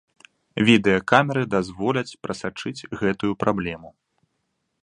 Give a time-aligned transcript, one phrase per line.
[0.69, 3.89] Відэакамеры дазволяць прасачыць гэтую праблему.